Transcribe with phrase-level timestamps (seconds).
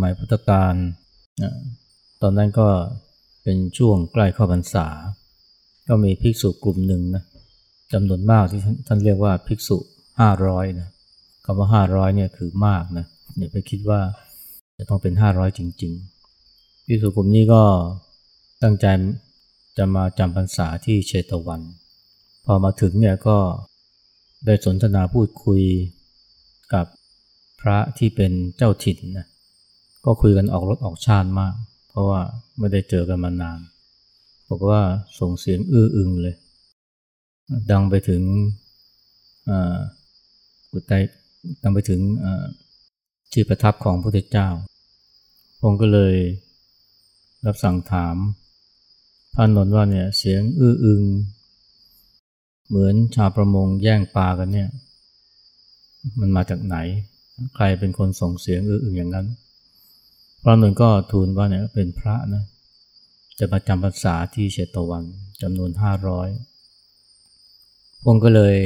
[0.00, 0.74] หมัยพุทธกาล
[2.22, 2.68] ตอนนั้นก็
[3.42, 4.86] เป็นช่วงใกล้เข้าพรรษา
[5.88, 7.24] ก็มีภิกษุกลุ่มหนึ่งนะ
[7.92, 9.78] จำนวนมากที่ท่านเรียกว่าภิกษุ
[10.20, 10.88] ห้าร้อยนะ
[11.44, 13.06] คำว่าห้าร้อยเนี่ยคือมากนะ
[13.38, 14.00] อย่าไปคิดว่า
[14.78, 15.92] จะต้องเป็นห้าร้อยจริง
[16.40, 17.62] ๆ ภิกษุกลุ่มนี้ก็
[18.62, 18.86] ตั้งใจ
[19.78, 21.60] จะมาจำพรรษาที่เชตวัน
[22.44, 23.38] พอมาถึงเนี่ยก็
[24.46, 25.62] ได้สนทนาพูดคุย
[26.74, 26.86] กับ
[27.60, 29.26] พระที่เป็นเจ้าถิ่นนะ
[30.04, 31.54] ก็คุยกันออกรถออกชาติมาก
[31.88, 32.20] เพราะว่า
[32.58, 33.58] ไม่ได้เจอกันมานาน
[34.48, 34.80] บอกว่า
[35.18, 36.36] ส่งเสียงอื้ออึงเลย
[37.70, 38.22] ดังไปถึง
[40.70, 40.92] กุฏไต
[41.62, 42.00] ดังไปถึง
[43.32, 44.48] ที่ประทับของพระพุทธเจ้า
[45.60, 46.14] พงก็เลย
[47.46, 48.16] รับสั่งถาม
[49.34, 51.02] พระนนท์ว่าเนี่ยเสียงอื้ออึง
[52.68, 54.68] เหมือนชาวประมงแย่งปลากันเนี่ย
[56.20, 56.76] มันมาจากไหน
[57.54, 59.26] ใครเป็นคนส่งเสียงอื่นอย่างนั้น
[60.42, 62.44] พระนนท์ก็ทูลว่าเนี่ยเป็นพระนะ
[63.38, 65.04] จะมาจำพรรษาที่เชตวัน
[65.42, 66.28] จำนวนห้าร้อย
[68.04, 68.56] พงก็เลย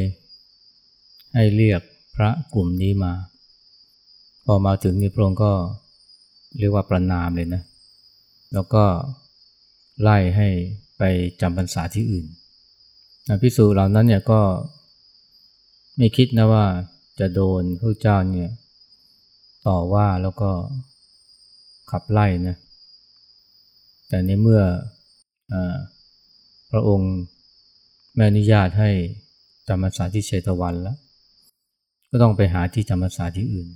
[1.35, 1.83] ให้เรียก
[2.17, 3.13] พระกลุ่มนี้มา
[4.45, 5.53] พอมาถึงนี่พระองค์ก็
[6.59, 7.63] เรียกว่าประนามเลยนะ
[8.53, 8.85] แล้วก็
[10.03, 10.49] ไล่ให้
[10.99, 11.03] ไป
[11.41, 12.27] จำพรรษาที่อื่น
[13.43, 14.41] พิสูจเหล่านั้นเนี่ยก็
[15.97, 16.67] ไม่คิดนะว่า
[17.21, 18.51] จะโดนพระเจ้าเนี่ย
[19.67, 20.51] ต่อว่าแล้วก็
[21.91, 22.57] ขับไล่นะ
[24.09, 24.63] แต่ในเมื่อ
[25.53, 25.55] อ
[26.71, 27.13] พระองค์
[28.17, 28.91] แม่อนุญาตให้
[29.69, 30.97] จำพรรษาที่เชตวันแล้ว
[32.11, 33.69] ก็ต้องไปหาที่จำพรรษาที่อื่น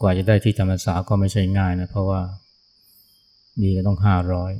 [0.00, 2.20] กว่าจะได้ที่จำพรรษาก็ไม่ใช่ง่ายนะ เพราะว่า
[3.60, 4.52] มีก็ต้องห้าร้อย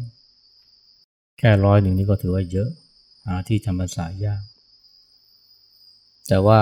[1.39, 2.71] แค่ร้อยหนึ่งนี่ก็ถือว่าเยอะ
[3.27, 4.43] หาที่จำพรรษายาก
[6.28, 6.61] แต่ว่า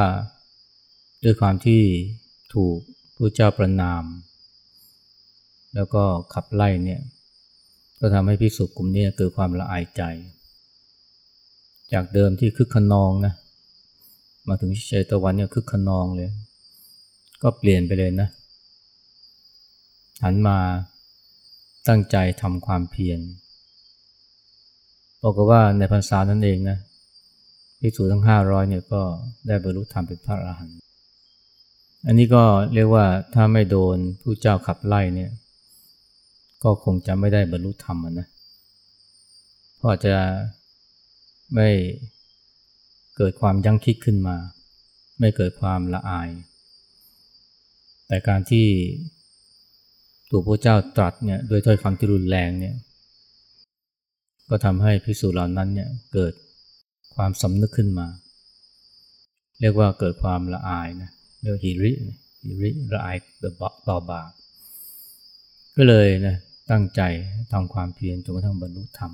[1.25, 1.83] ด้วยความที่
[2.55, 2.77] ถูก
[3.17, 4.03] พระเจ้าประนาม
[5.75, 6.03] แล้วก็
[6.35, 7.01] ขับไล่เนี่ย
[8.01, 10.03] ก็ทำให้ภิกษุกลุ่มนี้เกิดความละอายใจ
[11.93, 13.35] จากเดิมที่คึกขนองนะ
[14.49, 16.31] มาถึงเชตวันเนี่ยคึกขนองเลย
[17.43, 18.29] ก็เปลี่ยนไปเลยนะ
[20.25, 20.59] หันมา
[21.89, 23.21] ตั้งใจทำความเพียร
[25.23, 26.79] บอกว่าในพรรษานั้นเองนะ
[27.81, 29.01] ภิกษุทั้งห้าร้อยเนี่ยก็
[29.47, 30.77] ได้บรรลุธรรมเป็นพระอรหันต์
[32.07, 32.43] อันนี้ก็
[32.75, 33.05] เรียกว่า
[33.35, 35.31] ถ้าไม่โดนผู้เจ้าขับไล่เนี่ย
[36.63, 38.27] ก็คงจะไม่ได้บรรลุธรรมนะ
[39.77, 40.17] เพราะจะ
[41.55, 41.69] ไม่
[43.17, 44.37] เกิดความยั้งคิดขึ้นมา
[45.21, 46.29] ไม่เกิดความละอาย
[48.07, 48.67] แต่การที่
[50.31, 52.77] ตัวพระเจ้าตรัสเนี่ยด้วยถ้อยคำที่รุนแรงเนี่ย
[54.49, 56.33] ก็ทำให้ภิกษุเหล่านั้นเนี่ยเกิด
[57.15, 58.07] ความสำนึกขึ้นมา
[59.61, 61.93] เรียกว่าเกิดความละอายนะเรียกฮิริ
[62.45, 63.17] ฮิริละอาย
[63.89, 64.31] ต่อบาป
[65.77, 66.37] ก็เลยนะ
[66.71, 67.01] ตั้งใจ
[67.53, 69.13] ทำความเพียรจนกระทั่งบรรลุธรรม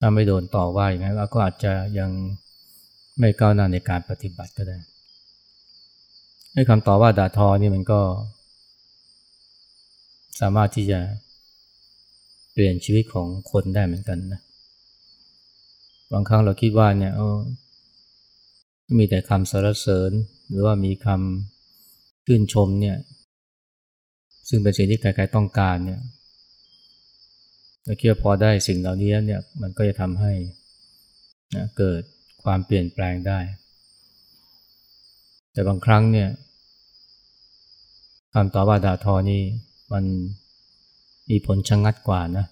[0.00, 2.10] ถ้าไม่โดนต่อว่าอย่างนั้นก็อาจจะยัง
[3.18, 4.78] ไม่ก้าวหน้าในการปฏิบัติก็ได้
[6.52, 8.00] ให้คำต่อว่าด่าทอนี่มันก็
[10.40, 11.00] สามารถที่จะ
[12.52, 14.40] เปลี่ยนชีวิตของคนได้เหมือนกันนะ
[16.12, 17.12] บางครั้งเราคิดว่าเนี่ย
[18.98, 20.12] มีแต่คำสรรเสริญ
[20.50, 22.96] หรือว่ามีคำชื่นชมเนี่ย
[24.48, 26.00] ซึ่งเป็นสิ่งที่ใครๆต้องการเนี่ย
[27.84, 30.32] เราคิดว่าพอได้สิ่งเหล่านี้เนี่ยมันก็จะทำให้
[31.54, 32.02] นะเกิด
[32.42, 33.38] ความเปลี่ยนแปลงได้
[35.52, 36.28] แต่บางครั้งเนี่ย
[38.34, 39.42] คำต่อว่าด่าทอนี่
[39.92, 40.04] มัน
[41.30, 42.46] มีผลชะงงัดกว่านะ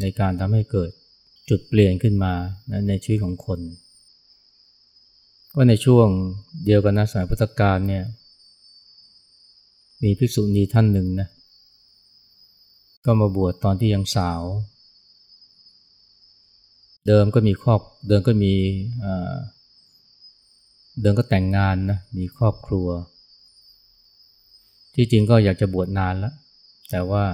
[0.00, 0.90] ในการทำให้เกิด
[1.48, 2.34] จุดเปลี่ยนขึ้นมา
[2.72, 3.60] นะในชีวิตของคน
[5.54, 6.08] ก็ในช่วง
[6.64, 8.04] เดียวกันนะสายพุทธกาลเนี่ย
[10.02, 11.28] มีภิกษุณีท่านหนึ่งนะ
[13.04, 14.42] ก็มาบวชตอนที่ยังสาว
[17.06, 18.52] เดิมก็มีครอบเดิมก็มี
[21.00, 22.88] เดิมก็แต่งงานนะ มีครอบครัว
[24.94, 26.34] ที่จริงก็อยากจะบวชนานแล้ว
[26.90, 27.24] แต่ว่า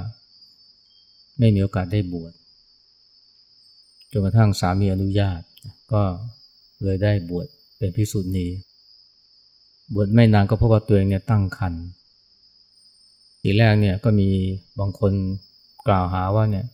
[1.38, 2.32] ไม่มีโอกาสได้บวช
[4.12, 5.40] จนกระทั่งสามีอนุญาต
[5.93, 6.02] ก็
[6.84, 7.46] เลยได้บวช
[7.78, 8.46] เป็นพิสุนี
[9.94, 11.75] บวชไม่นานก็พบว่าตัวเองเนี่ยตั้งคัน
[13.46, 14.29] ทีแรกเนี่ยก็มี
[14.81, 15.12] บางคน
[15.88, 16.67] กล่าวหาว่าเนี่ย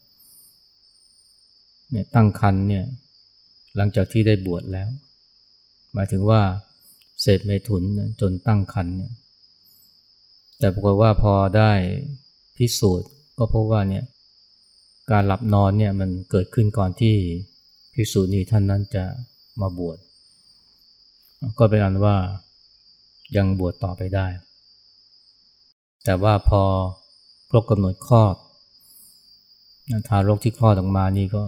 [1.91, 2.85] เนี่ยตั้งคันเนี่ย
[3.77, 4.89] หลังจากที่ได้บวชแล้ว
[5.95, 6.41] หมายถึงว่า
[7.21, 7.83] เสพเมถุน
[8.21, 9.13] จนตั้งคันเนี่ย
[10.59, 11.73] แต่ปรากฏว่าพอได้
[12.57, 13.09] พิสูจน์
[13.39, 14.05] ก็พบว่าเนี่ย
[15.11, 17.15] การหลับนอนเนี่ยมันเกิดขึ้นก่อนที่
[17.95, 19.05] พิสูจน์นี้ท่านนั้นจะ
[19.61, 19.99] มาบวช
[21.59, 22.17] ก็เป็นอันว่า
[23.37, 24.27] ยังบวชต่อไปได้
[26.05, 26.63] แต่ว่าพอ
[27.51, 28.37] ครบกำหนดคลอด
[30.09, 31.43] ทารกที่คลอดออกมานี่ก็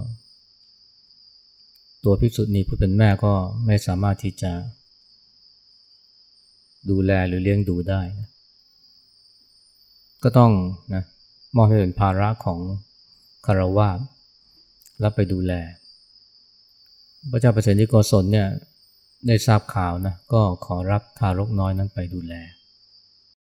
[2.05, 3.33] ตัวพิสุนีผู้เป็นแม่ก็
[3.67, 4.53] ไม่สามารถที่จะ
[6.91, 8.29] ดูแลหรือเลี้ยงดูได้นะ
[10.23, 10.53] ก็ต้อง
[10.95, 11.03] นะ
[11.57, 12.61] มอบให้เป็นภาระของ
[13.47, 13.89] คารวะ
[15.03, 15.53] รับไปดูแล
[17.31, 18.49] พระเจ้าปรตที่โกศลเนี่ย
[19.27, 22.35] ได้ทราบข่าวนะก็ขอรับทารกน้อยนั้นไปดูแล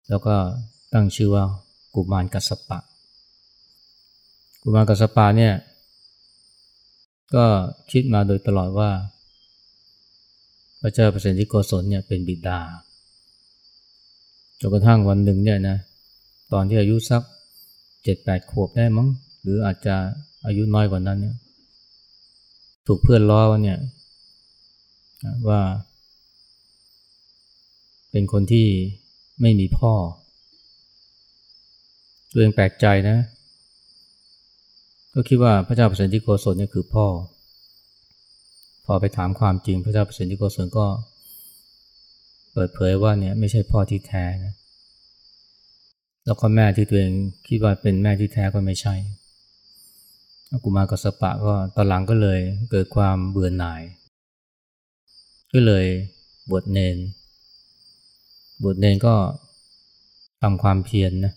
[0.08, 0.34] แล้วก็
[0.94, 1.44] ตั้งชื่อว่า
[1.94, 2.78] กุมารกัสปะ
[4.62, 5.54] กุมารกัสปะเนี่ย
[7.34, 7.44] ก็
[7.92, 8.90] คิดมาโดยตลอดว่า
[10.80, 12.60] พระเจ้าเปรตที่โกศลเนี่ยเป็นบิดา
[14.60, 15.78] จนกระทั่งวันหนึ่งเนี่ยนะ
[16.52, 17.22] ตอนที่อายุสัก
[18.04, 19.08] เจ็ดแปดขวบได้มั้ง
[19.42, 19.96] หรืออาจจะ
[20.46, 21.36] อายุน้อยกว่านั้นเนี่ย
[22.86, 23.78] ถูกเพื่อนล้อว่าเนี่ย
[25.48, 25.60] ว่า
[28.10, 28.66] เป็นคนที่
[29.40, 29.92] ไม่มีพ่อ
[32.36, 33.18] ตัวเองแปลกใจนะ
[35.14, 37.06] ก็คิดว่าพระเจ้าเปรตที่โกศลเนี่ยคือพ่อ
[38.86, 40.86] พอไปถามความจริงพระเจ้าเปรตที่โกศลก็
[42.52, 44.54] เปิดเผยว่าเนี่ยไม่ใช่พ่อที่แท้นะ
[46.24, 47.12] แล้วก็แม่ที่ตัวเอง
[47.48, 48.94] คิดว่าเป็นแม่ที่แท้ก็ไม่ใช่
[50.64, 52.40] กุมารกัสปะก็ตอนหลังก็เลย
[52.70, 53.82] เกิดความเบื่อหน่าย
[55.52, 55.86] ก็เลย
[56.50, 56.96] บวชเนน
[58.62, 59.14] บวชเนนก็
[60.42, 61.32] ทำความเพียรนนะ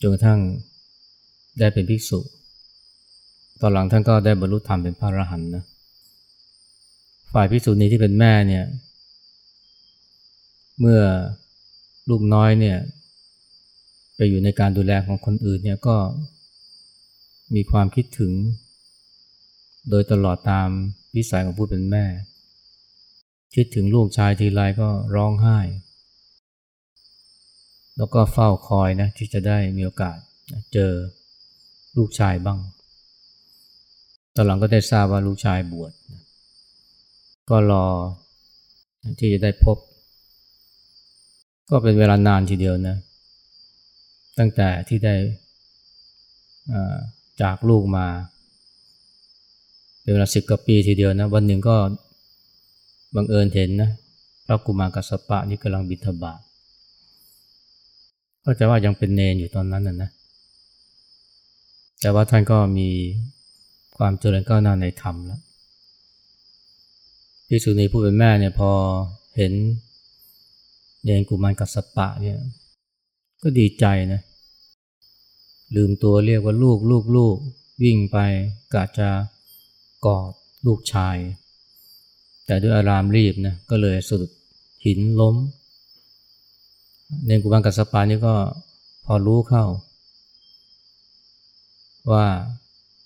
[0.00, 0.40] จนกระทั่ง
[1.58, 2.20] ได้เป็นภิกษุ
[3.60, 5.64] ตอนหลังท่านก็ได้บรรลุธรรมเป็นพระอรหันต์นะ
[7.32, 8.64] ฝ่ายภิกษุนี้ที่เป็นแม่เนี่ย
[10.80, 11.02] เมื่อ
[12.08, 12.78] ลูกน้อยเนี่ย
[14.16, 15.96] ไปอยู่ในการดูแลของคนอื่นเนี่ยก็
[17.54, 18.32] มีความคิดถึง
[19.90, 20.68] โดยตลอดตาม
[21.16, 22.04] วิสัยของผู้เป็นแม่
[23.54, 25.58] คิดถึงลูกชายทีไรก็ร้องไห้
[27.98, 30.18] แล้วก็เฝ้าคอยนะที่จะได้มีโอกาส
[30.72, 30.92] เจอ
[31.96, 32.58] ลูกชายบ้าง
[34.34, 35.92] ตอนหลังก็ได้ทราบว่าลูกชายบวช
[37.50, 37.86] ก็รอ
[39.18, 39.78] ที่จะได้พบ
[41.70, 42.96] ก็เป็นเวลานานทีเดียวนะ
[44.38, 45.14] ตั้งแต่ที่ได้
[47.42, 48.06] จากลูกมา
[50.02, 51.76] เป็นเวลาสิบกว่าปีทีเดียวนะ วันหนึ่งก็
[53.14, 53.90] บังเอิญเห็นนะ
[54.46, 56.40] พระกุมารกัสปะนี่กำลังบิณฑบาต
[58.50, 60.10] ก็จะว่ายังเป็นเนนอยู่ตอนนั้นน่ะนะ
[62.00, 62.88] แต่ว่าท่านก็มี
[63.96, 65.40] ความเจริญก้าวหน้าในธรรมแล้ว
[67.48, 68.70] พิสุนีผู้เป็นแม่เนี่ยพอ
[69.36, 69.52] เห็น
[71.04, 72.38] เนนกุมารกับสปะเนี่ย
[73.42, 74.20] ก็ดีใจนะ
[75.76, 77.36] ลืมตัวเรียกว่าลูกลูกลูก
[77.82, 78.18] วิ่งไป
[78.74, 79.08] กะจะ
[80.06, 80.30] กอด
[80.66, 81.16] ลูกชาย
[82.46, 84.30] แต่ด้วยอารามรีบนะก็เลยสะดุด
[84.84, 85.36] หินล้ม
[87.26, 88.34] เนกุบังกัสปานี่ก็
[89.04, 89.64] พอรู้เข้า
[92.12, 92.26] ว่า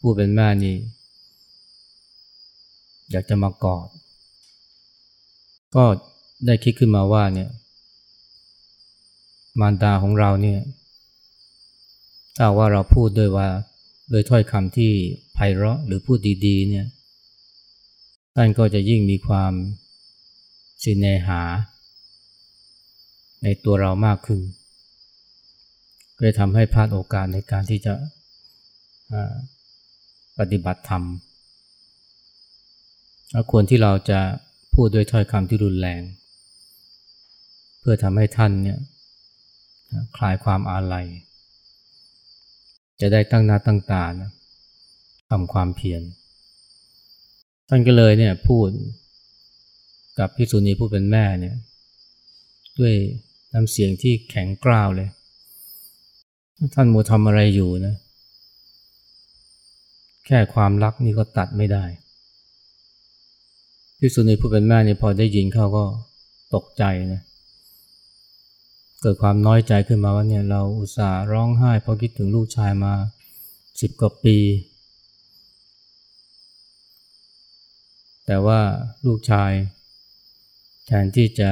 [0.01, 0.77] ผู้เป็นแม่นี่
[3.11, 3.87] อยากจะมากอด
[5.75, 5.85] ก็
[6.47, 7.51] ได้คิดขึ้นมาว่าเนี่ย
[9.61, 10.61] มารดาของเราเนี่ย
[12.37, 13.49] ถ้าว่าเราพูดด้วยว่า
[14.11, 14.93] โดยถ้อยคำที่
[15.35, 16.87] ไพเราะหรือพูดดีๆเนี่ย
[18.37, 19.53] ท่านก็จะยิ่งมีความ
[20.85, 21.41] สินเนหา
[23.43, 24.41] ในตัวเรามากขึ้น
[26.17, 27.95] ก็จะทำให้พลาดโอกาสในการที่จะ
[30.39, 31.03] ปฏิบัติธรรม
[33.51, 34.21] ควรที่เราจะ
[34.75, 36.01] พูดด้วยถ้อยคำที่รุนแรง
[37.81, 38.79] เพื่อทำให้ท่านเนี่ย
[40.17, 41.07] คลายความอาลัย
[43.01, 44.31] จะได้ตั้งหน้าตั้งตานะ
[45.31, 46.03] ทำความเพียร
[47.69, 48.69] ท่านก็เลยเนี่ยพูด
[50.19, 51.57] กับพิสุนีผู้เป็นแม่เนี่ย
[52.79, 52.95] ด้วย
[53.53, 55.09] น้ำเสียงที่แข็งกร้าวเลย
[56.75, 57.95] ท่านมัวทำอะไรอยู่นะ
[60.27, 61.85] แค่ความรักนี่ก็ตัดไม่ได้
[63.99, 65.85] พิสุนีผู้เป็นแม่เนี่ยพอได้ยินเขาก็
[66.55, 67.23] ตกใจนะ
[69.01, 72.95] เกิดความน้อยใจขึ้นมาว่าเนี่ยเราอุตส่าห์ร้องไห้เพราะคิดถึงลูกชายมา
[73.81, 74.37] สิบกว่าปี
[78.27, 78.61] แต่ว่า
[79.07, 79.53] ลูกชาย
[80.87, 81.51] แทนที่จะ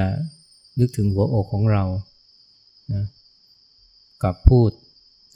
[0.79, 1.83] นึกถึงหัวอกของเรา
[2.93, 3.03] นะ
[4.23, 4.71] กับพูด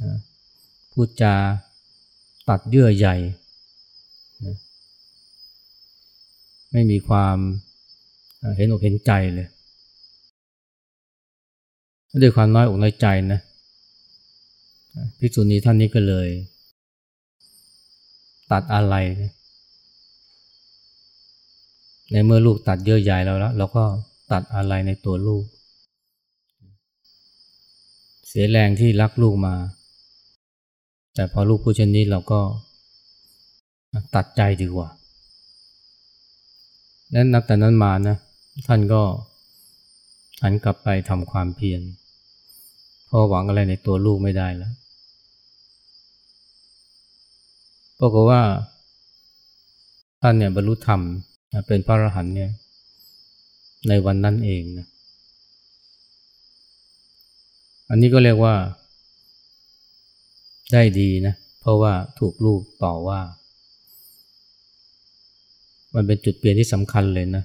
[0.03, 0.17] นะ
[0.93, 1.35] พูดจา
[2.49, 3.15] ตัดเยื่อใหญ่
[4.45, 4.55] นะ
[6.71, 7.37] ไม่มีความ
[8.57, 9.47] เห็นอกเห็นใจเลย
[12.21, 13.39] ด้วยความน้อยอกน้อยใจนะ
[15.19, 16.29] ภิกษุณีท่านนี้ก็เลย
[18.51, 19.31] ตัดอะไรนะ
[22.11, 23.83] ในเมื่อลูกตัดเยื่อใยเราแล้วเราก็
[24.31, 25.45] ตัดอะไรในตัวลูก
[28.27, 29.55] เสียแรงที่รักลูกมา
[31.15, 32.39] แต่พอลูกพูดเช่นนี้เราก็
[34.15, 34.89] ตัดใจดีกว่า
[37.11, 38.17] และนับแต่นั้นมานะ
[38.67, 39.01] ท่านก็
[40.43, 41.81] หันกลับไปทำความเพียร
[43.05, 44.73] เพราะหวังอะไรในตัวลูกไม่ได้แล้ว
[47.99, 48.41] ปรากฏว่า
[50.21, 51.01] ท่านเนี่ยบรรลุธรรม
[51.67, 52.51] เป็นพระอรหันต์เนี่ย
[53.87, 54.87] ในวันนั้นเองนะ
[57.89, 58.55] อันนี้ก็เรียกว่า
[60.73, 63.19] ได้ดีนะ เพราะว่าถูกลูกต่อว่า
[65.95, 67.43] มันเป็นจุดเปลี่ยนที่สำคัญเลยนะ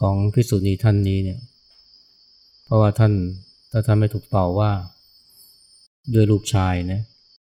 [0.00, 1.40] ของพิสุนีท่านนี้เนี่ย
[2.64, 3.12] เพราะว่าท่าน
[3.70, 4.70] ถ้าท่านไม่ถูกต่อว่า
[6.14, 7.00] ด้วยลูกชายนะ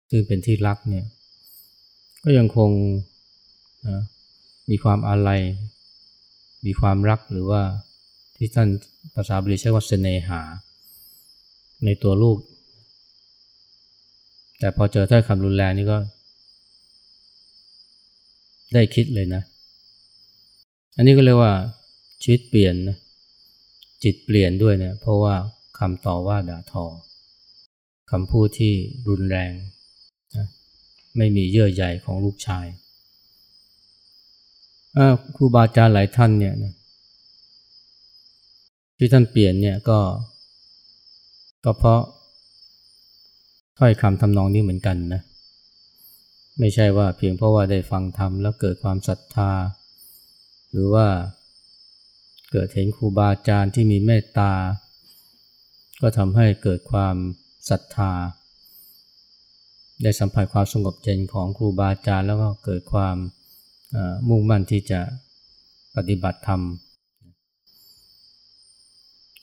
[0.09, 1.05] ซึ่งเป็นที่รักเนี่ย
[2.23, 2.69] ก็ยังคง
[3.87, 4.01] นะ
[4.69, 5.41] มีความอาลัย
[6.67, 7.61] มีความรักหรือว่า
[8.37, 8.69] ที่ท่าน
[9.15, 10.41] ภาษาบาลีใช้ว่าเสน่หา
[11.85, 12.37] ในตัวลูก
[14.59, 15.97] แต่พอเจอถ้อยคำรุนแรงนี่ก็
[18.73, 19.43] ได้คิดเลยนะ
[20.95, 21.53] อันนี้ก็เรียกว่า
[22.21, 22.97] ชีวิตเปลี่ยนนะ
[24.03, 25.35] จิตเปลี่ยนด้วยเนะี่ยเพราะว่า
[25.79, 26.85] คำต่อว่าด่าทอ
[28.11, 28.73] คำพูดที่
[29.07, 29.51] รุนแรง
[30.35, 30.45] นะ
[31.17, 32.65] ไม่มีเยื่อใยของลูกชาย
[35.35, 36.73] ครูบาอาจารย์หลายท่านเนี่ยนะ
[38.97, 39.99] ที่ท่านเปลี่ยนเนี่ยก็
[41.65, 42.01] ก็เพราะ
[43.77, 45.21] ถ้อยคำทำนองนี้เหมือนกันนะ
[46.59, 49.51] ไม่ใช่ว่าเพียงเพราะว่าได้ฟังธรรมแล้วเกิดความศรัทธา
[50.71, 51.07] หรือว่า
[52.51, 54.51] เกิดเห็นครูบาอาจารย์ที่มีเมตตา
[56.01, 57.15] ก็ทำให้เกิดความ
[57.69, 58.11] ศรัทธา
[60.03, 63.15] ได้สัมผัสความสงบเย็นของครูบาอาจารย์แล้วก็เกิดความ
[64.29, 64.99] มุ่งมั่นที่จะ
[65.95, 66.61] ปฏิบัติธรรม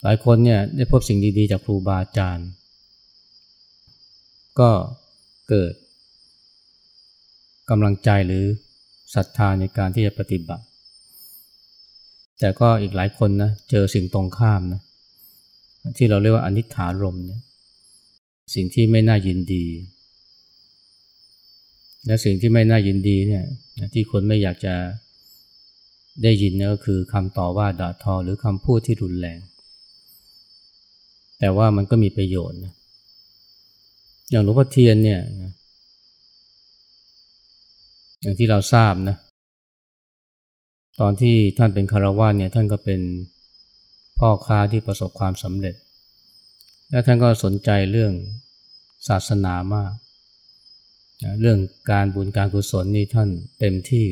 [0.02, 2.48] หลายคนเนี่ยได้พบสิ่งดีๆ จากครูบาอาจารย์
[4.60, 4.70] ก็
[5.48, 5.72] เกิด
[7.70, 8.44] กำลังใจหรือ
[9.14, 10.64] ศรัทธาในการที่จะปฏิบัติ
[12.38, 14.80] แต่ก็อีกหลายคนนะเจอสิ่งตรงข้ามนะ
[15.96, 17.40] ที่เราเรียกว่าอนิถารมเนี่ย
[18.54, 19.64] สิ่งที่ไม่น่ายินดี
[22.06, 23.44] และสิ่งที่ไม่น่ายินดีเนี่ย
[23.94, 24.74] ที่คนไม่อยากจะ
[26.22, 29.38] ได้ยินก็คือคำต่อว่าด่าทอหรือคำพูดที่รุนแรง
[31.38, 32.74] แต่ว่ามันก็มีประโยชน์นะ
[34.30, 35.20] อย่างหลวงพ่อเทียนเนี่ย
[38.20, 39.16] อย่างที่เราทราบนะ
[41.00, 43.00] ตอนที่ท่านเป็นคารวะเนี่ยท่านก็เป็น
[44.18, 45.74] พ่อค้าที่ประสบความสำเร็จ
[46.90, 48.12] และท่านก็สนใจเรื่อง
[49.08, 49.92] ศาสนามาก
[51.40, 51.58] เรื่อง
[51.90, 53.28] การบุญการกุศลนี่ท่าน
[53.58, 54.06] เต็มที่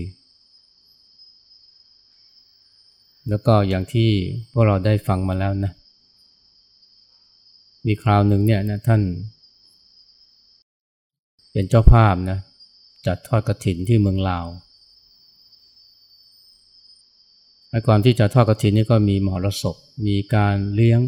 [3.28, 4.10] แล้วก็อย่างที่
[4.52, 5.72] พวกเราได้ฟังมาแล้วนะ
[7.86, 9.02] มีคราวหนึ่งเนี่ยนะท่าน
[11.52, 12.38] เป็นเจ้าภาพนะ
[13.06, 14.46] จัดทอดกระถินที่เมืองลาว
[17.68, 21.00] ในก่อนที่จะทอดกระถินนี่ก็มีมหรสพ มีการเลี้ยง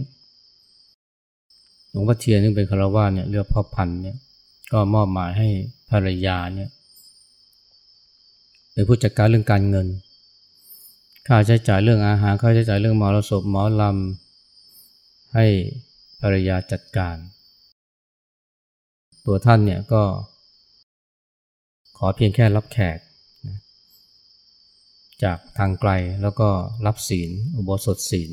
[1.91, 4.17] หลวงพ่อเทียนซึ่งเป็นคารวะเนี่ยเรือพ่อพันเนี่ย
[4.73, 5.49] ก็มอบหมายให้
[5.95, 6.71] ภรรยาเนี่ย
[8.73, 9.87] เป็นผู้จัดการเรื่องการเงิน
[11.29, 15.47] ค่าใช้จ่ายเรื่องอาหาร ค่าใช้จ่ายเรื่องหมอรสพหมอลำ ให้
[16.21, 17.17] ภรรยาจัดการ
[19.27, 20.03] ตัวท่านเนี่ยก็
[21.97, 22.99] ขอเพียงแค่รับแขก
[25.25, 25.91] จากทางไกล
[26.23, 26.49] แล้วก็
[26.87, 28.31] รับศีล อุโบสถศีล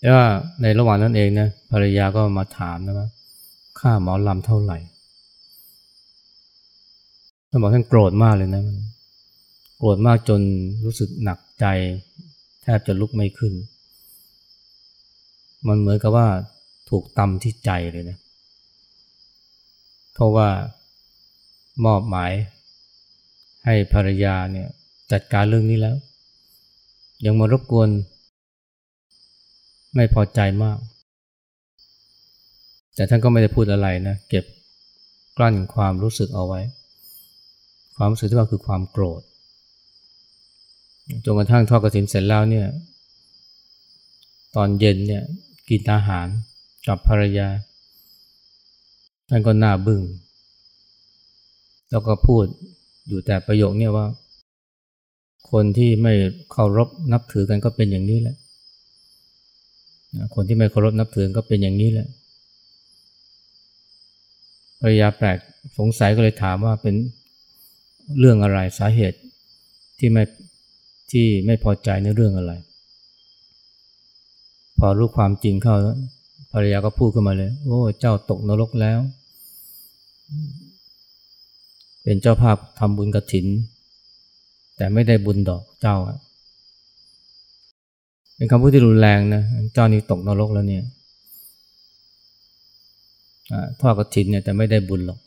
[0.00, 0.26] แต่ว่า
[0.62, 3.08] ในระหว่างนั้นเองนะภรรยาก็มาถามนะว่า
[3.80, 4.78] ค่าหมอลำเท่าไหร่
[7.54, 8.62] ท่านบอกท่านโกรธมากเลยนะ
[9.78, 10.40] โกรธมากจน
[10.84, 11.66] รู้สึกหนักใจ
[12.62, 13.52] แทบจะลุกไม่ขึ้น
[15.66, 16.28] มันเหมือนกับว่า
[16.90, 18.18] ถูกตำที่ใจเลยนะ
[20.12, 20.48] เพราะว่า
[21.84, 22.32] มอบหมาย
[23.64, 24.68] ให้ภรรยาเนี่ย
[25.12, 25.96] จัดการเรื่องนี้แล้ว
[27.26, 27.88] ยังมารบกวน
[29.94, 30.78] ไม่พอใจมาก
[32.94, 34.44] แต่ท่านก็ไม่ได้พูดอะไรนะ เก็บ
[35.36, 36.62] กลั้นความรู้สึกเอาไว้
[37.96, 39.22] ความรู้สึกที่ว่าคือความโกรธ
[41.24, 42.66] จนกระทั่งทอดกระถินเสร็จแล้วเนี่ย
[44.54, 45.22] ตอนเย็นเนี่ย
[45.68, 46.26] กินอาหาร
[46.88, 47.48] กับภรรยา
[49.28, 50.02] ท่านก็หน้าบึง้ง
[51.90, 52.44] แล้วก็พูด
[53.08, 54.06] อยู่แต่ประโยคนี้ว่า
[55.50, 56.12] คนที่ไม่
[56.52, 58.36] เคารพนับถือกันก็เป็นอย่างนี้แหละ
[60.34, 62.08] คนที่ไม่เคารพนับถือก็เป็นอย่างนี้แหละ
[64.80, 65.38] ภรรยาแปลก
[65.78, 66.94] สงสัยก็เลยถามว่าเป็น
[68.18, 69.18] เรื่องอะไรสาเหตุ
[69.98, 70.24] ที่ไม่
[71.10, 72.52] ที่ไม่พอใจในเรื่องอะไร
[74.78, 75.74] พอรู้ความจริงเข้า
[76.52, 78.98] ภรรยาก็พูดขึ้นมาเลย โอ้ เจ้าตกนรกแล้ว
[82.02, 83.46] เป็นเจ้าภาพทำบุญกระถิน
[84.76, 85.96] แต่ไม่ได้บุญดอกเจ้า
[88.36, 89.42] เป็นคำพูดที่รุนแรงนะ
[89.74, 90.84] เจ้านี่ตกนรกแล้วเนี่ย
[93.80, 95.18] ทอดกระถินเนี่ยแต่ไม่ได้บุญหรอก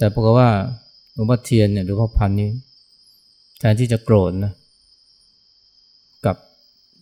[0.00, 0.50] แต่ปรากฏว่า
[1.12, 2.50] หลวงพ่อเทียนเนี่ยหรือพ่อพันนี้
[3.58, 4.52] แทนที่จะโกรธนะ
[6.24, 6.36] กับ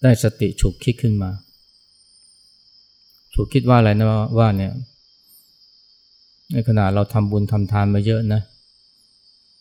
[0.03, 1.31] ได้สติฉุกคิดขึ้นมา
[3.35, 4.07] ฉุกคิดว่าอะไรนะ
[4.39, 4.73] ว่าเนี่ย
[6.53, 8.41] ในขณะเราทำบุญทำทานมาเยอะนะ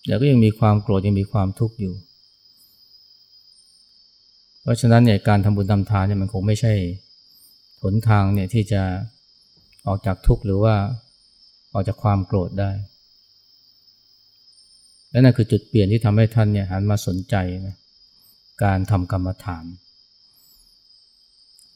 [0.05, 1.93] แต่ก็ยังมีความโกรธยังมีความทุกข์อยู่
[4.61, 6.73] เพราะฉะนั้นเนี่ยการทำบุญทำทานเนี่ยมันคงไม่ใช่
[7.81, 8.81] หนทางเนี่ยที่จะ
[9.87, 10.75] ออกจากทุกข์หรือว่า
[11.73, 12.71] ออกจากความโกรธได้
[15.11, 17.35] และนั่นคือจุดเปลี่ยนที่ทำให้ท่านเนี่ยหันมาสนใจ
[17.65, 17.75] นะ
[18.63, 19.65] การทำกรรมฐาน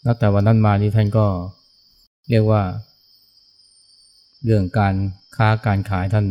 [0.06, 1.26] นับแต่วันนั้นมานี่ท่านก็
[2.30, 2.62] เรียกว่า
[4.46, 4.96] เรื่องการ
[5.36, 6.28] ค้าการขายท่าน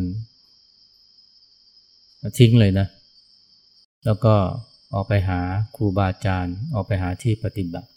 [2.38, 2.87] ทิ้งเลยนะ
[4.04, 4.35] แล้วก็
[4.95, 5.40] ออกไปหา
[5.76, 7.88] ครูบาอาจารย์ ออกไปหาที่ปฏิบัติ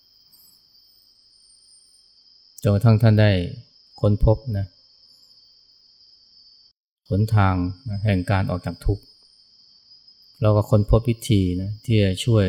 [2.61, 3.31] จนกระทั่งท่านได้
[4.01, 4.67] ค้นพบนะ
[7.09, 7.55] หนทาง
[7.89, 9.03] นะแห่งการออกจากทุกข์
[10.41, 12.45] เราก็ค้นพบวิธีนะที่จะช่วย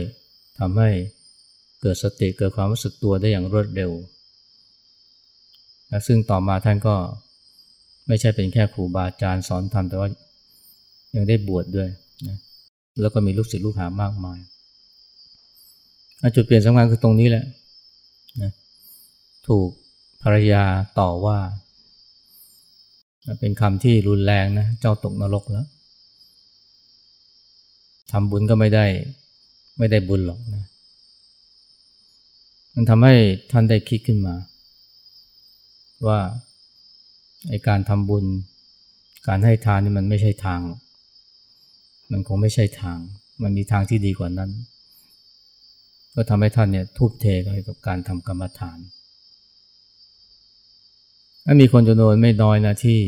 [0.58, 0.90] ทำให้
[1.80, 3.92] เกิดสติเกิดความรู้สึกตัวได้อย่างรวดเร็ว
[5.88, 6.96] และซึ่งต่อมาท่านก็
[8.06, 10.08] ไม่ใช่เป็นแค่ครูบาอาจารย์สอนทำแต่ว่า
[11.16, 11.88] ยังได้บวชดด้วย
[12.28, 12.36] นะ
[13.00, 14.38] แล้วก็มีลูกศิษย์ลูกหามากมาย
[16.36, 17.44] จุดเปลี่ยนสำคัญคือตรงนี้แหละ
[18.42, 18.50] นะ
[19.48, 19.68] ถูก
[20.22, 20.62] ภรรยา
[21.00, 21.38] ต่อว่า
[23.40, 25.66] เป็นคำที่รุนแรงนะ เจ้าตกนรกแล้ว
[28.12, 28.86] ทำบุญก็ไม่ได้
[29.78, 30.64] ไม่ได้บุญหรอกนะ
[32.74, 33.14] มันทำให้
[33.52, 34.34] ท่านได้คิดขึ้นมา
[36.06, 36.18] ว่า
[37.48, 38.24] ไอการทำบุญ
[39.28, 40.60] การให้ทานนี่มันไม่ใช่ทาง
[42.10, 42.98] มันคงไม่ใช่ทาง
[43.42, 44.50] มันมีทางที่ดีกว่านั้น
[46.14, 47.26] ก็ทำให้ท่านเนี่ยทุบเท
[47.68, 48.78] กับการทำกรรมฐาน
[51.44, 53.00] ถ้ามีคนจำนวนไม่น้อยนะที่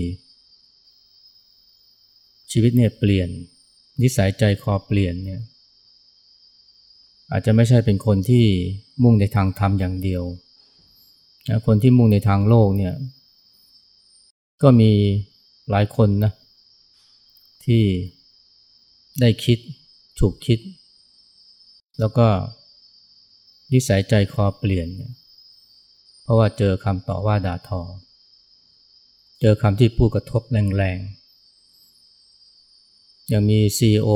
[2.53, 3.29] ชีวิตเนี่ยเปลี่ยน
[4.03, 5.41] นิสัยใจคอเปลี่ยนเนี่ย
[7.31, 8.45] อาจจะไม่ใช่เป็นคนที่
[9.03, 10.23] มุ่งในทางธรรมอย่างเดียว
[11.49, 12.95] นะคนที่มุ่งในทางโลกเนี่ย
[14.63, 14.91] ก็มี
[15.71, 16.33] หลายคนนะ
[17.65, 17.83] ที่
[19.21, 19.59] ได้คิด
[20.21, 20.59] ถูกคิด
[21.99, 22.27] แล้วก็
[23.73, 24.89] นิสัยใจคอเปลี่ยน
[26.23, 27.81] เพราะว่าเจอคำต่อว่าด่าทอ
[29.51, 30.43] อคำที่พูดกระทบ
[30.77, 34.09] แรงๆ ยังมีซีโอ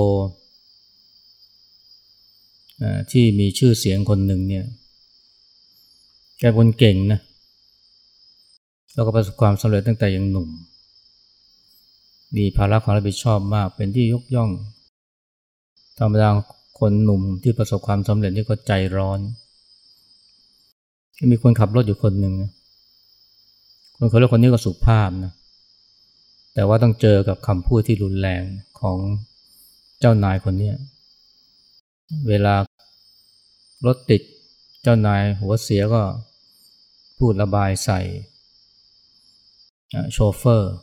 [3.12, 4.66] ที่มีชื่อเสียงคนหนึ่งเนี่ย
[6.38, 7.20] แกคนเก่งนะ
[8.94, 10.48] แล้วก็ประสบความสำเร็จตั้งแต่ยังหนุ่ม
[12.36, 14.50] มีภาระความรับผิดชอบมาก เป็นที่ยกย่อง
[15.98, 16.28] ธรรมดา
[16.78, 19.20] คนหนุ่มที่ประสบความสำเร็จนี่ก็ใจร้อน
[21.30, 22.50] มีคนขับรถอยู่คนหนึ่งนะ
[24.02, 25.32] คนคนเรกคนนี้ก็สุภาพนะ
[26.54, 28.42] แต่ว่าต้องเจอกับคำพูดที่รุนแรง
[28.80, 28.98] ของ
[30.00, 30.72] เจ้านายคนนี้
[32.28, 32.54] เวลา
[33.86, 34.22] รถติด
[34.82, 36.02] เจ้านายหัวเสียก็
[37.18, 38.00] พูดระบายใส่
[40.12, 40.74] โชเฟอร์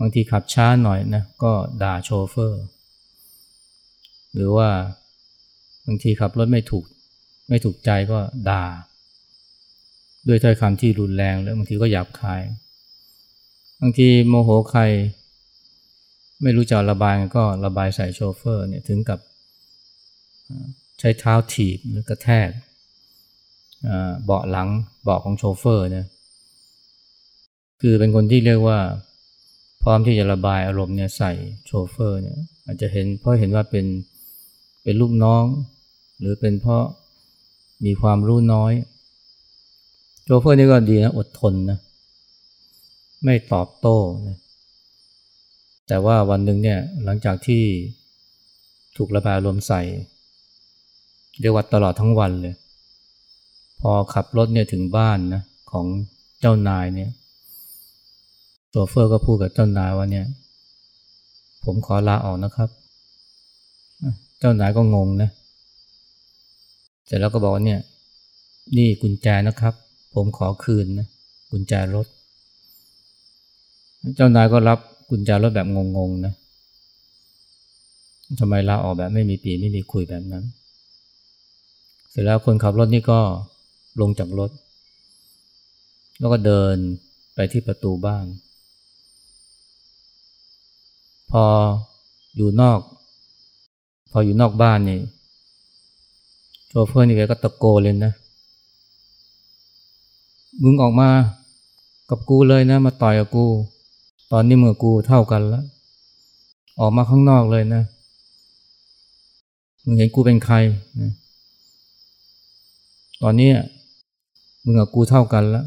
[0.00, 2.62] บางทีขับช้าหน่อยนะก็ด่าโชเฟอร์
[4.34, 4.68] หรือว่า
[5.86, 6.84] บางทีขับรถไม่ถูก
[7.48, 8.18] ไม่ถูกใจก็
[8.50, 8.64] ด่า
[10.28, 12.42] ด้วยถ้อยคำที่รุนแรงแล้วบางทีก็หยาบคาย
[13.80, 14.82] บางทีโมโหใคร
[16.42, 19.20] ไม่รู้จะระบายก็ระบายใส่โชเฟอร์เนี่ยถึงกับ
[20.98, 22.48] ใช้เท้าถีบหรือกระแทก
[24.24, 24.68] เบาะหลัง
[25.04, 26.06] เบาะของโชเฟอร์เนี่ย
[27.80, 28.78] คือเป็นคนที่เรียกว่า
[29.82, 31.32] พร้อมที่จะระบายอารมณ์เนี่ยใส่
[31.66, 33.86] โชเฟอร์เนี่ยอาจจะเห็นเพราะเห็นว่าเป็น
[34.82, 35.44] เป็นลูกน้อง
[36.20, 36.84] หรือเป็นเพราะ
[37.84, 38.72] มีความรู้น้อย
[40.28, 41.78] โชเฟอร์นี่ก็ดีนะอดทนนะ
[43.24, 43.96] ไม่ตอบโต้
[44.28, 44.36] นะ
[45.88, 47.62] แต่ว่าวันหนึ่งเนี่ยหลังจากที่
[48.96, 49.80] ถูกระบายลมใส่
[51.40, 52.54] เรียกว่าตลอดทั้งวันเลย
[53.80, 55.86] พอขับรถเนี่ยถึงบ้านนะของ
[56.40, 57.10] เจ้านายเนี่ย
[58.70, 60.26] โชเฟอร์ก็พูดกับเจ้านายว่าเนี่ย
[61.64, 62.70] ผมขอลาออกนะครับ
[64.38, 65.30] เจ้านายก็งงนะ
[67.04, 67.80] เสร็จแล้วก็บอกว่าเนี่ย
[68.76, 69.74] นี่กุญแจนะครับ
[70.16, 71.06] ผมขอคืนนะ
[71.50, 72.06] กุญแจรถ
[74.16, 74.78] เจ้านายก็รับ
[75.10, 76.34] กุญแจรถแบบงงๆนะ
[78.40, 80.44] ทำไมลาออกแบบไม่มีปีไม่มีคุยแบบนั้น
[82.10, 83.20] เสร็จแล้วคนขับรถนี่ก็
[84.00, 84.50] ลงจากรถ
[86.18, 86.76] แล้วก็เดิน
[87.34, 88.26] ไปที่ประตูบ้าน
[91.30, 91.44] พอ
[92.36, 92.80] อยู่นอก
[94.10, 95.00] พออยู่นอกบ้านนี่
[96.68, 98.12] โชเฟอร์นี่แกก็ตะโกนเลยนะ
[100.62, 101.08] มึงออกมา
[102.10, 103.46] กับกูเลยนะ มาต่อยกับกู
[104.32, 105.64] ตอนนี้มือกูเท่ากันแล้ว
[106.80, 107.82] ออกมาข้างนอกเลยนะ
[109.84, 110.56] มึงเห็นกูเป็นใคร
[111.00, 111.12] นะ
[113.22, 113.50] ตอนนี้
[114.64, 115.66] มึงกับกูเท่ากันแล้ว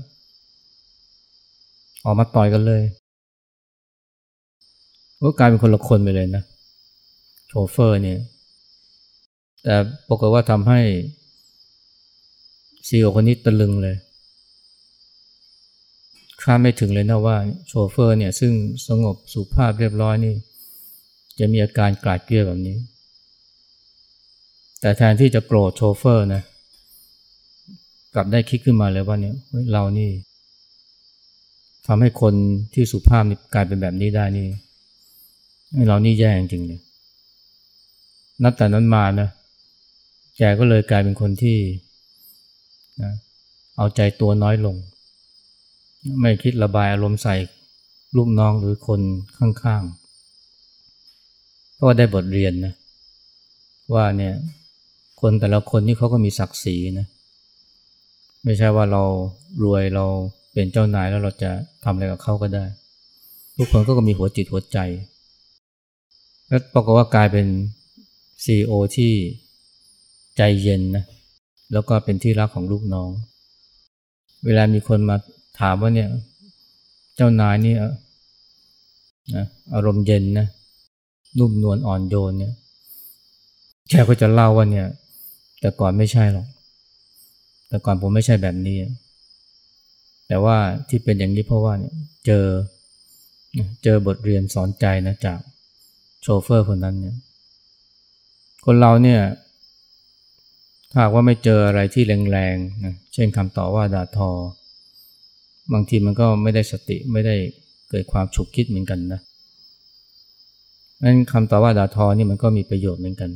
[2.06, 2.84] ออกมาต่อยกันเลย
[5.21, 6.43] ก็กลายเป็นคนละคนไปเลยนะ
[7.47, 8.19] โชเฟอร์เนี่ย
[9.63, 9.75] แต่
[10.08, 10.80] ปรากฏว่าทำให้
[12.88, 13.95] ซีโอคนนี้ตะลึงเลย
[16.41, 18.54] คาดไม่ถึงเลยนะว่าโชเฟอร์เนี่ยซึ่ง
[18.88, 20.36] สงบสุภาพเรียบร้อยนี่
[21.39, 22.78] จะมีอาการกลาดเกลียวแบบนี้
[24.82, 26.43] แต่แทนที่จะโกรธโชเฟอร์นะ
[28.13, 29.36] กลับได้คิดขึ้นมาเลยว่าเนี่ย
[29.71, 30.10] เรานี่
[31.88, 32.34] ทำให้คน
[32.73, 34.47] ที่สุภาพนี่กลายเป็นแบบนี้ได้นี่
[35.88, 36.80] เรานี่แย่จริงเลย
[38.43, 39.30] นับแต่นั้นมานะ
[40.38, 41.58] แกก็เลยกลายเป็นคนที่
[43.02, 43.12] นะ
[43.78, 44.75] เอาใจตัวน้อยลง
[46.21, 47.35] ไม่คิดระบายอารมณ์ใส่
[48.15, 49.01] ลูกน้องหรือคน
[49.38, 52.73] ข้างๆ ก็ได้บทเรียนนะ
[53.93, 54.33] ว่าเนี่ย
[55.21, 57.07] คนแต่ละคนนี่เขาก็มีศักดิ์ศรีนะ
[58.43, 59.03] ไม่ใช่ว่าเรา
[59.63, 60.05] รวยเรา
[60.53, 61.51] เป็นเจ้านายแล้วเราจะ
[61.83, 62.65] ทำอะไรกับเขาก็ได้
[63.57, 64.79] ทุกคนก็มีหัวจิตหัวใจ
[66.47, 67.47] แล้วปรากฏว่ากลายเป็น
[68.43, 69.13] ซีอที่
[70.38, 71.05] ใจเย็นนะ
[71.73, 73.09] แล้วก็เป็นที่รักของลูกน้อง
[74.45, 75.17] เวลามีคนมา
[75.59, 76.09] ถามว่าเนี่ย
[77.15, 77.75] เจ้านายนี่
[79.35, 80.47] นะอารมณ์เย็นนะ
[81.39, 82.53] นุ่มนวลอ่อนโยนเนี่ย
[83.89, 84.88] แกก็จะเล่าว่าเนี่ย
[85.59, 86.47] แต่ก่อนไม่ใช่หรอก
[87.67, 88.77] แต่ก่อนผมไม่ใช่แบบนี้
[90.27, 90.57] แต่ว่า
[90.89, 92.45] ที่เป็นอย่างนี้เพราะว่าเนี่ยเจอ
[93.83, 95.39] เจอบทเรียนสอนใจนะจาก
[96.21, 97.15] โชเฟอร์คนนั้นเนี่ย
[98.65, 99.21] คนเราเนี่ย
[100.91, 104.29] ถ้าว่าไม่เจออะไรที่แรงๆนะเช่นคำต่อว่าด่าทอ
[105.73, 107.36] บางทีมันก็ไม่ได้สติไม่ได้
[107.89, 109.21] เกิดความฉุกคิดเหมือนกันนะ
[111.03, 113.32] นั้นคำต่อว่าด่าทอนี่มันก็มีประโยชน์เหมือนกัน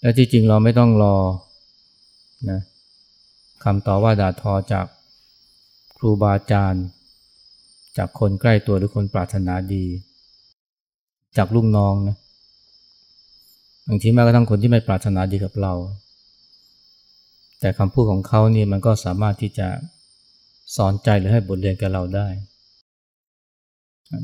[0.00, 1.16] และที่จริงเราไม่ต้องรอ
[2.50, 2.60] นะ
[3.64, 4.86] คำต่อว่าด่าทอจาก
[5.96, 6.84] ครูบาอาจารย์
[7.96, 9.84] จากคนใกล้ตัวหรือคนปรารถนาดี
[11.36, 12.16] จากลูกน้องนะ
[13.88, 15.72] บางทีแม้กระทั่งคนที่ไม่ปรารถนาดีกับเรา
[17.60, 19.68] แต่คำพูดของเขานี่มันก็สามารถที่จะ
[20.76, 22.28] สอนใจหรือให้บทเรียนกับเราได้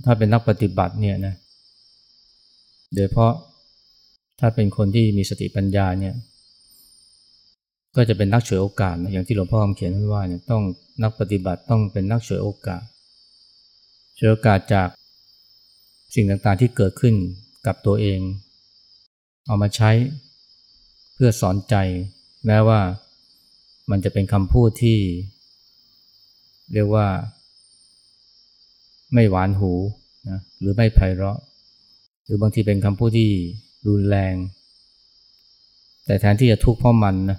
[0.05, 1.35] ถ้าเป็นนักปฏิบัติเนี่ยนะ
[2.95, 3.33] โดยเพราะ
[4.41, 6.15] ถ้าเป็นคนที่มีสติปัญญาเนี่ย
[7.97, 10.63] ก็จะเป็นนักฉวยโอกาสนะอย่างที่หลวงพ่อคำเขียนไว้ว่าเนี่ยต้อง
[11.03, 12.83] นักปฏิบัติต้องเป็นนักฉวยโอกาส
[14.19, 14.89] ฉวยโอกาสจาก
[16.15, 17.15] สิ่งต่างๆที่เกิดขึ้น
[17.67, 18.21] กับตัวเอง
[19.47, 19.91] เอามาใช้
[21.15, 21.75] เพื่อสอนใจ
[22.47, 22.81] แม้ว่า
[23.91, 24.99] มันจะเป็นคำพูดที่
[26.73, 27.07] เรียกว่า
[29.15, 29.73] ไม่หวานหู
[30.29, 31.39] นะหรือไม่ไพเราะ
[32.25, 33.31] หรือบางทีเป็นคำพูดที่
[33.87, 34.35] รุนแรง
[36.07, 37.39] แต่แทนที่จะทุกข์เพราะมันนะ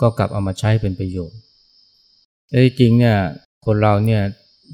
[0.00, 1.38] ก็กลับเอามาใช้เป็นประโยชน์
[2.48, 3.16] แต่จริงเนี่ย
[3.66, 4.22] คนเราเนี่ย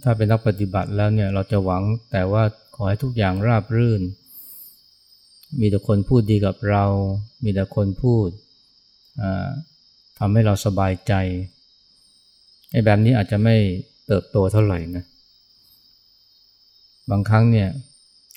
[0.03, 2.43] ถ้าเป็นนักปฏิบัติแล้วเนี่ยเราจะหวังแต่ว่า
[2.75, 4.03] ขอให้ทุกอย่างราบรื่น
[5.61, 6.85] มีแต่คนพูดดีกับเรา
[7.45, 8.29] มีแต่คนพูด
[10.19, 11.13] ทำให้เราสบายใจ
[12.71, 13.57] ไอ้แบบนี้อาจจะไม่
[14.07, 15.05] เติบโตเท่าไหร่นะ
[17.11, 17.69] บางครั้งเนี่ย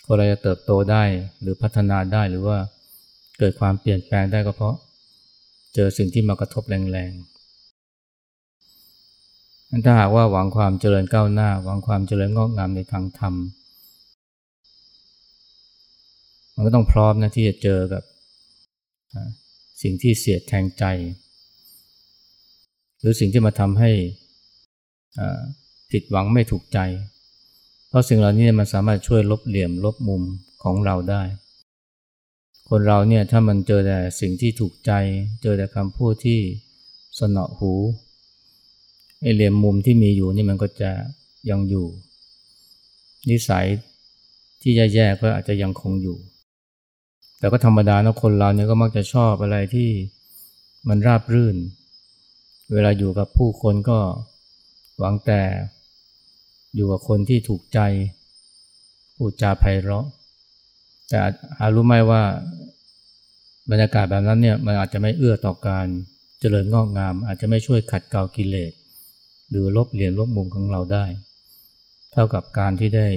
[0.06, 1.04] คนเราจะเติบโตได้
[1.42, 2.58] หรือพัฒนาได้หรือว่า
[3.40, 4.76] เกิดความเปลี่ยนแปลงได้ก็เพราะ
[5.76, 7.40] เจอสิ่งที่มากระทบแรงๆ
[9.86, 13.34] ถ้าหากว่าหวังความเจริญก้าวหน้า หวังความเจริญงอกงามในทางธรรม
[16.54, 18.04] มันก็ต้องพร้อมนะที่จะเจอกับ
[19.82, 20.84] สิ่งที่เสียดแทงใจ
[23.00, 23.92] หรือสิ่งที่มาทำให้
[25.92, 26.80] ผิดหวังไม่ถูกใจ
[27.90, 30.24] เพราะสิ่งเหล่านี้มันสามารถช่วยลบเหลี่ยมลบมุม
[30.64, 31.24] ของเราได้
[32.70, 34.92] คนเราเนี่ยถ้ามันเจอแต่สิ่งที่ถูกใจ
[35.42, 36.40] เจอแต่คำพูดที่
[37.20, 37.74] สนอหู
[39.22, 40.92] ไอเหลี่ยมมุมที่มีอยู่นี่มันก็จะ
[41.50, 41.86] ยังอยู่
[43.30, 43.68] นิสัย
[44.62, 46.18] ที่แย่ๆก็อาจจะยังคงอยู่
[47.40, 49.90] แต่ก็ธรรมดานะคนเราเนี่ยก็มักจะชอบอะไรที่
[50.88, 51.56] มันราบรื่น
[52.74, 54.00] เวลาอยู่กับผู้คนก็
[55.00, 55.42] หวังแต่
[56.76, 57.80] อยู่กับคนที่ถูกใจ
[59.16, 60.06] พูดจาไพเราะ
[61.10, 61.20] แต่
[61.58, 62.24] หารู้ไหมว่า
[63.70, 65.88] บรรยากาศแบบนั้นเนี่ยมันอาจจะไม่เอื้อต่อการ
[66.40, 68.72] เจริญงอกงาม อาจจะไม่ช่วยขัดเกลากิเลส
[69.50, 71.06] หรือลบเหลี่ยมลบมุมของเราได้
[72.12, 73.08] เท่ากับการที่ได้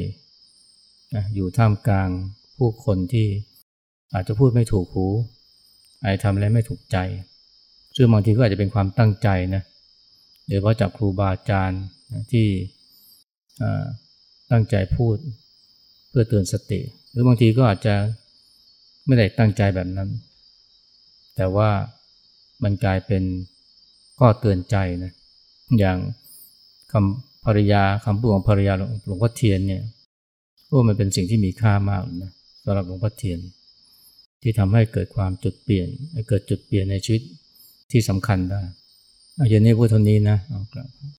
[1.35, 2.09] อยู่ท่ามกลาง
[2.57, 3.27] ผู้คนที่
[4.15, 5.07] อาจจะพูดไม่ถูกหู
[6.03, 6.97] อาจทำอะไรไม่ถูกใจ
[7.96, 9.62] ซึ่งบางทีก็อาจจะเป็นความตั้งใจนะ
[10.46, 11.83] โดยเฉพาะจากครูบาอาจารย์
[12.33, 12.46] ที่
[14.50, 15.16] ตั้งใจพูด
[16.11, 17.94] เพื่อเตือนสติ หรือบางทีก็อาจจะ
[19.07, 20.09] ไม่ได้ตั้งใจแบบนั้น
[21.37, 21.70] แต่ว่า
[22.62, 23.22] มันกลายเป็น
[24.18, 25.12] ข้อเตือนใจนะ
[25.78, 25.98] อย่าง
[26.92, 28.72] คำภรรยาคำพูดของภรรยา
[29.07, 29.83] หลวงพ่อเทียนเนี่ย
[30.66, 32.33] โอ้มันเป็นสิ่งที่มีค่ามากนะ
[32.64, 33.38] สำหรับหลวงพ่อเทียน
[34.42, 35.88] ที่ทำให้เกิดความจุดเปลี่ยน
[36.28, 37.22] เกิดจุดเปลี่ยนในชีวิต
[37.92, 38.61] ที่สำคัญได้
[39.37, 40.88] เอาอย่างนี้พูดเท่านี้นะเอากลับ